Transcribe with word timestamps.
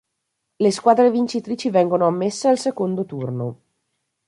Le 0.57 0.71
squadre 0.71 1.11
vincitrici 1.11 1.69
vengono 1.69 2.07
ammesse 2.07 2.47
al 2.47 2.57
secondo 2.57 3.05
turno. 3.05 3.61